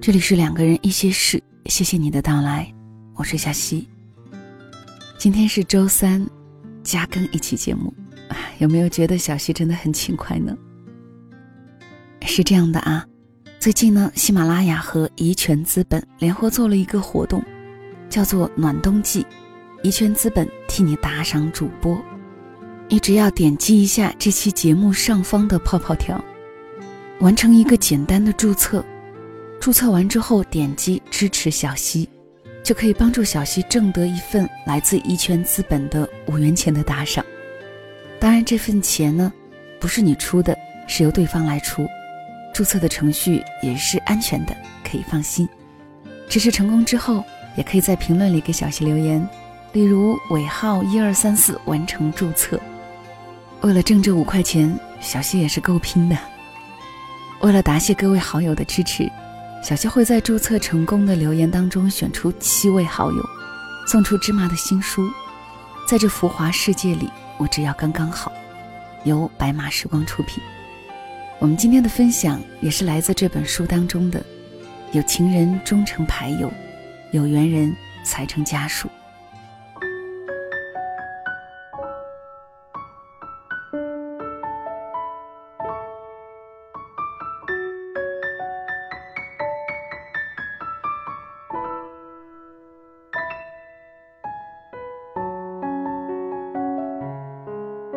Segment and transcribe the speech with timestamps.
[0.00, 2.70] 这里是两个人一些事，谢谢你的到来，
[3.14, 3.88] 我是小溪。
[5.16, 6.26] 今天是周三，
[6.82, 7.94] 加更一期节目，
[8.58, 10.54] 有没有觉得小溪真的很勤快呢？
[12.22, 13.06] 是这样的啊，
[13.60, 17.42] 最近呢，喜马拉雅和怡泉资本联合做了一个活动，
[18.12, 19.26] 叫做暖冬季，
[19.82, 21.98] 怡泉资本替你打赏主播，
[22.88, 26.22] 你只要点击一下这期节目上方的泡泡条，
[27.20, 28.84] 完成一个简单的注册。
[29.58, 32.06] 注册完之后，点击支持小溪，
[32.62, 37.24] 就可以帮助小溪挣得一份来自怡泉资本的五元钱的打赏。
[38.20, 39.32] 当然，这份钱呢，
[39.80, 40.54] 不是你出的，
[40.86, 41.88] 是由对方来出。
[42.52, 45.48] 注册的程序也是安全的，可以放心。
[46.28, 47.24] 支持成功之后，
[47.56, 49.26] 也可以在评论里给小溪留言，
[49.72, 52.60] 例如尾号一二三四完成注册。
[53.60, 56.16] 为了挣这五块钱，小溪也是够拼的。
[57.40, 59.10] 为了答谢各位好友的支持。
[59.62, 63.24] 小溪会在注册成功的留言当中选出七位好友，
[63.86, 65.08] 送出芝麻的新书。
[65.88, 68.32] 在这浮华世界里，我只要刚刚好。
[69.04, 70.42] 由白马时光出品。
[71.38, 74.20] 我们今天的分享也是来自这本书当中的：
[74.90, 76.52] 有情人终成牌友，
[77.12, 78.88] 有缘人才成家属。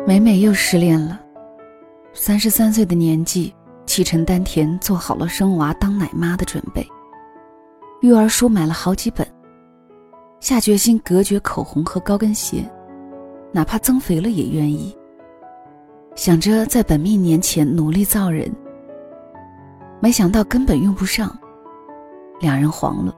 [0.06, 1.18] 美美又失恋了，
[2.12, 3.54] 三十三岁的年纪，
[3.86, 6.86] 气沉丹田，做好了生娃当奶妈的准备。
[8.00, 9.26] 育儿书买了好几本，
[10.40, 12.64] 下决心隔绝口红和高跟鞋，
[13.52, 14.96] 哪怕增肥了也愿意。
[16.14, 18.50] 想着在本命年前努力造人，
[20.00, 21.36] 没想到根本用不上，
[22.40, 23.14] 两人黄了，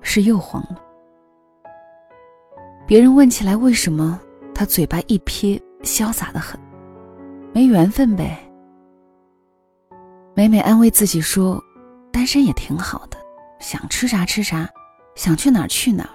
[0.00, 0.76] 是又黄了。
[2.86, 4.20] 别人问起来为什么，
[4.54, 5.60] 他嘴巴一撇。
[5.82, 6.60] 潇洒的很，
[7.54, 8.38] 没缘分呗。
[10.34, 11.58] 每每安慰自己说，
[12.12, 13.16] 单身也挺好的，
[13.60, 14.68] 想吃啥吃啥，
[15.14, 16.10] 想去哪儿去哪儿。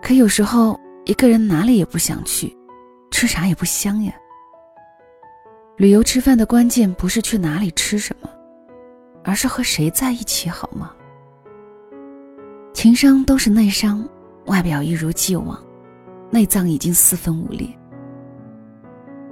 [0.00, 2.56] 可有时候一个人哪里也不想去，
[3.10, 4.12] 吃啥也不香呀。
[5.76, 8.30] 旅游吃饭的关键不是去哪里吃什么，
[9.24, 10.92] 而是和谁在一起好吗？
[12.72, 14.08] 情商都是内伤，
[14.46, 15.60] 外表一如既往，
[16.30, 17.68] 内脏已经四分五裂。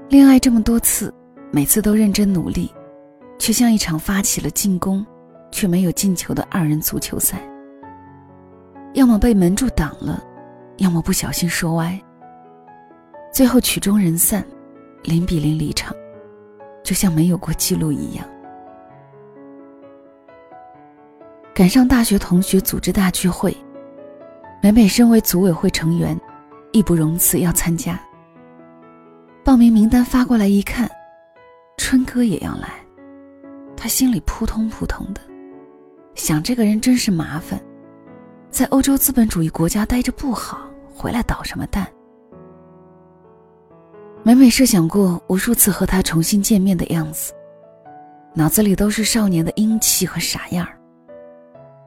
[0.09, 1.15] 恋爱这么多次，
[1.53, 2.73] 每次都认真努力，
[3.39, 5.05] 却像一场发起了进攻，
[5.51, 7.41] 却没有进球的二人足球赛。
[8.95, 10.23] 要么被门柱挡了，
[10.79, 12.01] 要么不小心说歪。
[13.33, 14.45] 最后曲终人散，
[15.05, 15.95] 零比零离场，
[16.83, 18.27] 就像没有过记录一样。
[21.55, 23.57] 赶上大学同学组织大聚会，
[24.61, 26.19] 美美身为组委会成员，
[26.73, 28.01] 义不容辞要参加。
[29.45, 30.91] 报名名单发过来一看，
[31.77, 32.69] 春哥也要来，
[33.77, 35.21] 他心里扑通扑通的，
[36.21, 37.59] 想这个人真是麻烦，
[38.51, 41.87] 在欧洲资本主义国家待着不好，回来捣什么蛋？
[44.23, 47.33] 每每设想过无数次和他重新见面的样子，
[48.35, 50.79] 脑子里都是少年的英气和傻样儿，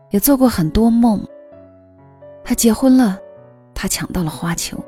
[0.09, 1.23] 也做过很多梦。
[2.43, 3.19] 他结婚了，
[3.75, 4.83] 他抢到了花球。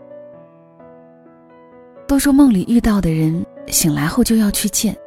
[2.08, 4.98] 都说梦里遇到的人，醒来后就要去见。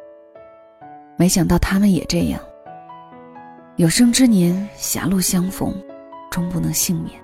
[1.17, 2.39] 没想到他们也这样。
[3.79, 5.73] 有生之年狭路相逢，
[6.29, 7.17] 终不能幸免。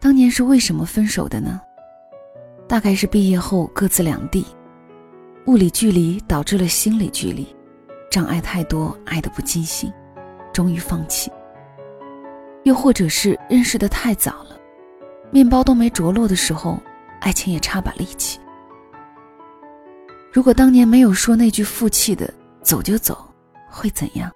[0.00, 1.60] 当年是为什么分手的呢？
[2.66, 4.44] 大概是毕业后各自两地，
[5.46, 7.46] 物理距离导致了心理距离，
[8.10, 9.92] 障碍太多，爱得不尽兴，
[10.52, 11.30] 终于放弃。
[12.64, 14.58] 又或者是认识的太早了，
[15.30, 16.76] 面包都没着落的时候。
[17.20, 18.40] 爱情也差把力气。
[20.32, 22.28] 如果当年没有说那句负气的
[22.64, 23.24] “走就走”，
[23.72, 24.30] 会怎样？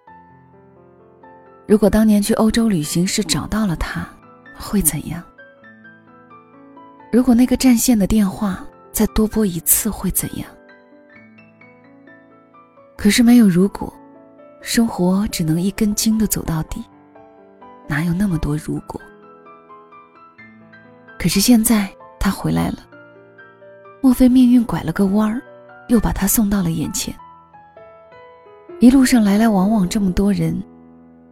[1.69, 4.09] 如果当年去欧洲旅行时找到了他，
[4.59, 5.23] 会怎样？
[7.13, 10.49] 如果那个占线的电话再多拨一次，会怎样？
[12.97, 13.93] 可是没有如果，
[14.63, 16.83] 生活只能一根筋的走到底，
[17.87, 18.99] 哪有那么多如果？
[21.19, 21.89] 可是现在。
[22.19, 22.79] 他回来了，
[24.03, 25.41] 莫非命运拐了个弯儿，
[25.87, 27.15] 又把他送到了眼前？
[28.79, 30.63] 一路上来来往往这么多人，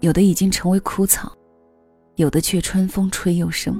[0.00, 1.30] 有的已经成为枯草，
[2.14, 3.78] 有的却春风吹又生，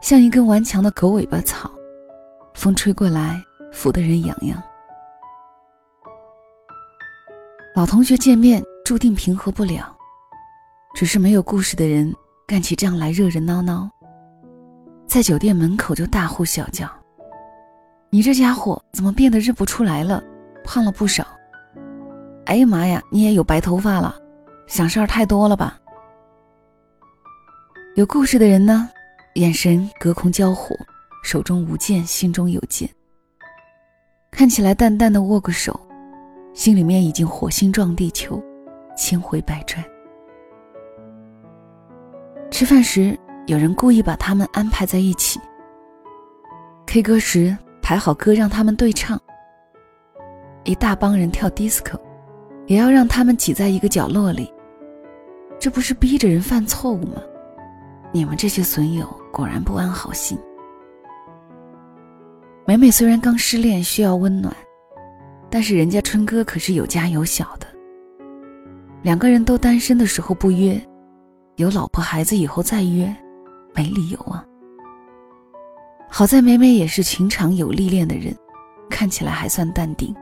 [0.00, 1.68] 像一根顽强的狗尾巴草，
[2.54, 3.42] 风吹过来，
[3.72, 4.62] 拂得人痒痒。
[7.74, 9.92] 老同学见面，注定平和不了，
[10.94, 12.14] 只是没有故事的人
[12.46, 13.90] 干起仗来热热闹闹，
[15.08, 16.88] 在酒店门口就大呼小叫
[18.10, 20.22] ：“你这家伙怎么变得认不出来了？
[20.62, 21.26] 胖了不少！
[22.46, 24.14] 哎呀妈呀，你也有白头发了，
[24.66, 25.78] 想事儿太多了吧？”
[27.94, 28.88] 有故事的人呢，
[29.34, 30.74] 眼神隔空交火，
[31.22, 32.88] 手中无剑，心中有剑。
[34.30, 35.78] 看起来淡淡的握个手，
[36.54, 38.42] 心里面已经火星撞地球，
[38.96, 39.84] 千回百转。
[42.50, 45.38] 吃饭时，有人故意把他们安排在一起。
[46.86, 49.20] K 歌时排好歌让他们对唱。
[50.64, 51.98] 一大帮人跳 disco，
[52.72, 54.50] 也要让他们挤在一个角落里。
[55.58, 57.20] 这不是逼着人犯错误吗？
[58.10, 60.38] 你们这些损友果然不安好心。
[62.66, 64.56] 美美虽然刚失恋需要温暖，
[65.50, 67.66] 但是人家春哥可是有家有小的。
[69.02, 70.80] 两个人都单身的时候不约，
[71.56, 73.14] 有老婆孩子以后再约，
[73.74, 74.42] 没理由啊。
[76.08, 78.34] 好在美美也是情场有历练的人，
[78.88, 80.14] 看起来还算淡定。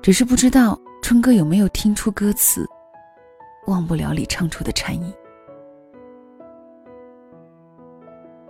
[0.00, 2.64] 只是不知道春哥有没有听出歌词，
[3.66, 5.12] 忘不了里唱出的禅意。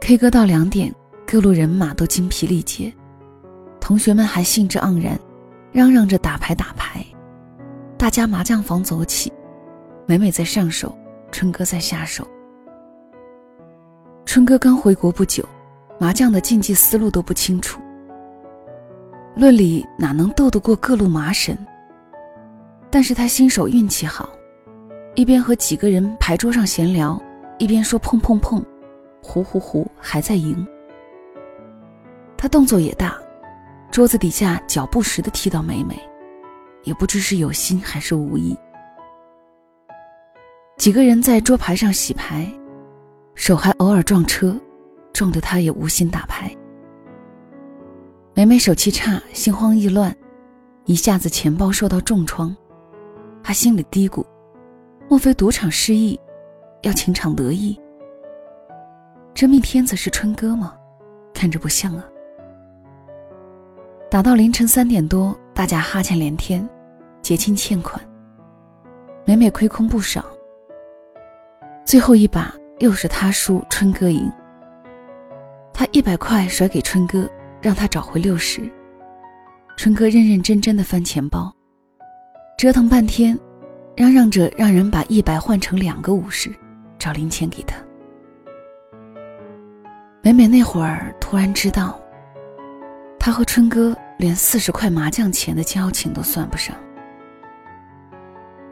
[0.01, 0.95] K 歌到两点，
[1.27, 2.93] 各路人马都精疲力竭，
[3.81, 5.19] 同学们还兴致盎然，
[5.73, 7.05] 嚷嚷着打牌打牌。
[7.97, 9.33] 大家麻将房走起，
[10.07, 10.95] 美美在上手，
[11.33, 12.29] 春哥在下手。
[14.27, 15.43] 春哥刚回国不久，
[15.99, 17.81] 麻将的竞技思路都不清楚，
[19.35, 21.57] 论理哪能斗得过各路麻神？
[22.93, 24.29] 但是他新手运气好，
[25.15, 27.19] 一边和几个人牌桌上闲聊，
[27.59, 28.63] 一边说碰碰碰。
[29.23, 30.67] 胡胡胡，还在赢。
[32.37, 33.17] 他动作也大，
[33.91, 35.99] 桌子底下脚不时的踢到美美，
[36.83, 38.55] 也不知是有心还是无意。
[40.77, 42.47] 几个人在桌牌上洗牌，
[43.35, 44.55] 手还偶尔撞车，
[45.15, 46.55] 撞得他也无心打牌。
[48.35, 50.15] 美美手气差，心慌意乱，
[50.85, 52.55] 一下子钱包受到重创，
[53.43, 54.25] 他心里嘀咕：
[55.09, 56.19] 莫非赌场失意，
[56.83, 57.79] 要情场得意？
[59.35, 60.75] 真命天子是春哥吗？
[61.35, 62.05] 看着不像啊。
[64.11, 66.69] 打到凌晨三点多，大家哈欠连天，
[67.21, 68.01] 结清欠款，
[69.25, 70.25] 每每亏空不少。
[71.85, 74.31] 最后一把又是他输，春哥赢。
[75.73, 77.29] 他一百块甩给春哥，
[77.61, 78.71] 让他找回六十。
[79.77, 81.53] 春哥认认真真的翻钱包，
[82.63, 83.37] 折腾半天，
[83.97, 86.49] 嚷嚷着让人把一百换成两个五十，
[86.97, 87.75] 找零钱给他。
[90.23, 92.01] 美美那会儿突然知道，
[93.19, 96.73] 他和春哥连四十块麻将钱的交情都算不上。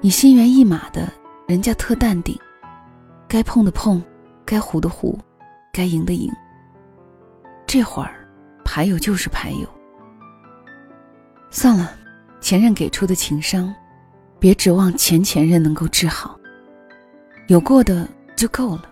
[0.01, 1.13] 你心猿意马的，
[1.49, 2.39] 人家特淡定，
[3.27, 4.01] 该碰的碰，
[4.45, 5.19] 该胡的胡，
[5.73, 6.33] 该赢的赢。
[7.67, 8.25] 这会儿，
[8.65, 9.69] 牌友就是牌友。
[11.51, 11.91] 算了，
[12.41, 13.75] 前任给出的情商，
[14.41, 16.37] 别指望前前任能够治好。
[17.47, 18.85] 有过的就够了。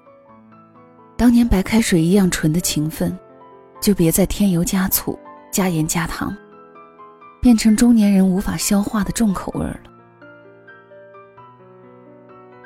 [1.17, 3.19] 当年白开水一样纯的情分，
[3.81, 5.19] 就别再添油加醋、
[5.51, 6.37] 加盐加糖，
[7.41, 9.81] 变成中年人无法消化的重口味了。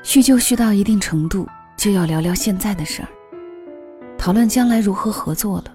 [0.03, 3.09] 叙旧叙到一定程度，就要聊聊现在的事儿，
[4.19, 5.75] 讨论将来如何合作了。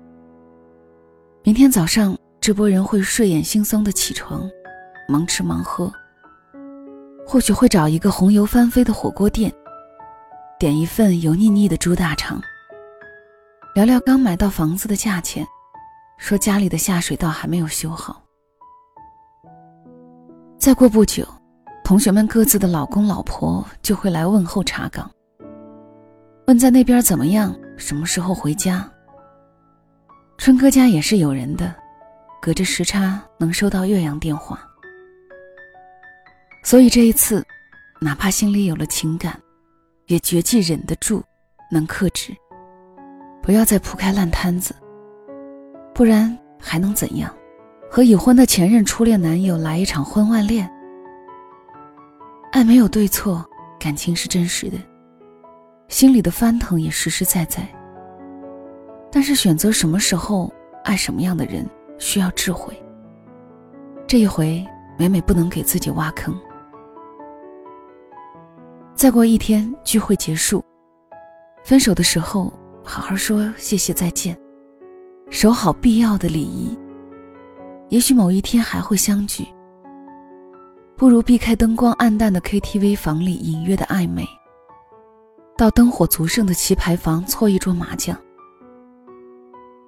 [1.44, 4.44] 明天早上，这波人会睡眼惺忪的起床，
[5.08, 5.92] 忙吃忙喝，
[7.30, 9.54] 或许会找一个红油翻飞的火锅店，
[10.58, 12.42] 点一份油腻腻的猪大肠。
[13.76, 15.46] 聊聊刚买到房子的价钱，
[16.18, 18.24] 说家里的下水道还没有修好。
[20.58, 21.28] 再过不久，
[21.84, 25.12] 同学们各自的老公老婆就会来问候查岗，
[26.48, 28.90] 问在那边怎么样，什么时候回家。
[30.38, 31.76] 春哥家也是有人的，
[32.42, 34.62] 隔着时差能收到岳阳电话，
[36.68, 37.42] 所以这一次，
[38.02, 39.40] 哪怕心里有了情感，
[40.08, 41.24] 也绝技忍得住，
[41.72, 42.36] 能克制。
[43.42, 44.76] 不要再铺开烂摊子，
[45.96, 47.34] 不然还能怎样？
[47.90, 50.70] 和已婚的前任初恋男友来一场婚外恋？
[52.52, 53.46] 爱没有对错，
[53.80, 54.78] 感情是真实的，
[55.88, 57.66] 心里的翻腾也实实在在。
[59.10, 61.66] 但是选择什么时候爱什么样的人，
[61.98, 62.78] 需要智慧。
[64.06, 66.38] 这一回，美美不能给自己挖坑。
[68.98, 70.66] 再过一天聚会结束，
[71.64, 72.52] 分手的时候
[72.84, 74.36] 好好说谢谢再见，
[75.30, 76.76] 守好必要的礼仪。
[77.90, 79.46] 也许某一天还会相聚，
[80.96, 84.26] 不如避开灯光暗淡的 KTV 房里隐约的暧昧，
[85.56, 88.18] 到灯火足盛的棋牌房搓一桌麻将。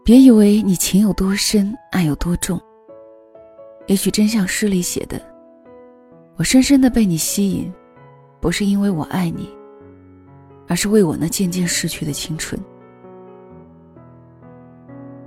[0.05, 2.61] 别以为你情有多深，爱有多重。
[3.87, 5.19] 也许真像诗里写的，
[6.37, 7.73] 我深深的被你吸引，
[8.39, 9.49] 不是因为我爱你，
[10.67, 12.59] 而是为我那渐渐逝去的青春。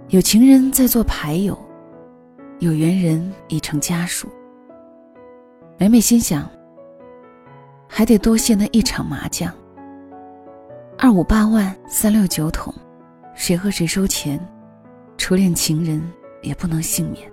[0.09, 1.59] 有情人在做牌友。
[2.59, 4.29] 有缘人已成家属，
[5.77, 6.49] 每每心想，
[7.89, 9.53] 还得多谢那一场麻将。
[10.97, 12.73] 二五八万，三六九桶，
[13.35, 14.39] 谁和谁收钱，
[15.19, 16.01] 初恋情人
[16.41, 17.29] 也不能幸免。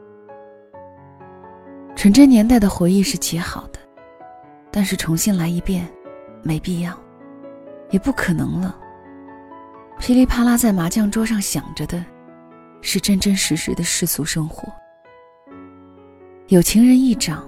[1.95, 3.79] 纯真年代的回忆是极好的，
[4.71, 5.87] 但是重新来一遍，
[6.43, 6.97] 没必要，
[7.89, 8.77] 也不可能了。
[9.99, 12.03] 噼里啪啦在麻将桌上响着的，
[12.81, 14.71] 是真真实实的世俗生活。
[16.47, 17.47] 有情人易找，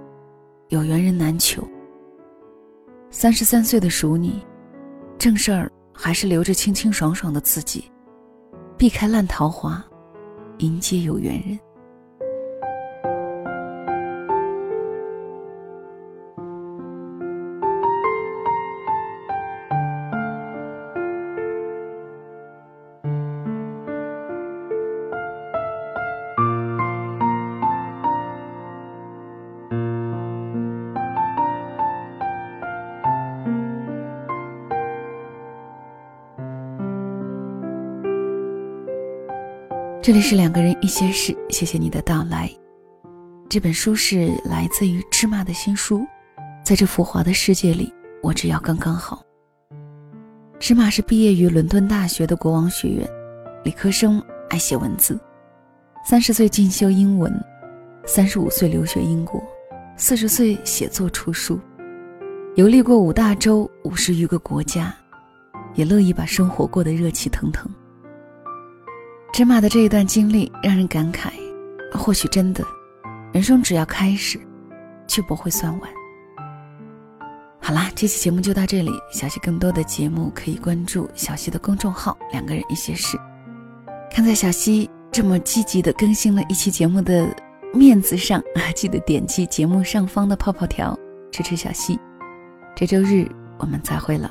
[0.69, 1.67] 有缘人难求。
[3.09, 4.33] 三十三岁的熟女，
[5.17, 7.91] 正事儿还是留着清清爽爽的自己，
[8.77, 9.83] 避开烂桃花，
[10.57, 11.59] 迎接有缘人。
[40.11, 42.51] 这里是两个人一些事，谢谢你的到来。
[43.47, 46.05] 这本书是来自于芝麻的新书，
[46.65, 49.23] 在这浮华的世界里，我只要刚刚好。
[50.59, 53.09] 芝麻是毕业于伦敦大学的国王学院，
[53.63, 55.17] 理科生，爱写文字。
[56.05, 57.33] 三十岁进修英文，
[58.05, 59.41] 三十五岁留学英国，
[59.95, 61.57] 四十岁写作出书，
[62.55, 64.93] 游历过五大洲五十余个国家，
[65.73, 67.71] 也乐意把生活过得热气腾腾。
[69.33, 71.31] 芝麻的这一段经历让人感慨，
[71.93, 72.61] 或许真的，
[73.31, 74.37] 人生只要开始，
[75.07, 75.89] 就不会算晚。
[77.61, 78.91] 好啦，这期节目就到这里。
[79.09, 83.17] 小溪更多的节目可以关注小溪的公众号“两个人一些事”。
[84.11, 87.33] 看在小溪这么积极的更新了一期节目的
[87.73, 90.97] 面子上啊， 记得点击节目上方的泡泡条
[91.31, 91.97] 支持小溪。
[92.75, 93.25] 这周日
[93.57, 94.29] 我们再会了。